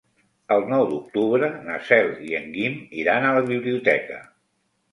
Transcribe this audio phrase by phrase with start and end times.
[0.53, 4.21] El nou d'octubre na Cel i en Guim iran a la biblioteca.